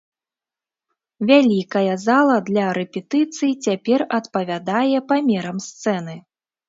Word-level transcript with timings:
Вялікая 1.31 1.93
зала 2.05 2.37
для 2.49 2.63
рэпетыцый, 2.79 3.51
цяпер 3.67 3.99
адпавядае 4.21 4.97
памерам 5.13 5.57
сцэны. 5.67 6.15